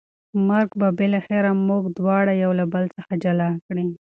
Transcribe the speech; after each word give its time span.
مرګ 0.47 0.69
به 0.79 0.87
بالاخره 0.97 1.51
موږ 1.67 1.83
دواړه 1.97 2.33
له 2.35 2.39
یو 2.43 2.51
بل 2.73 2.83
څخه 2.95 3.13
جلا 3.23 3.49
کړي. 3.65 3.85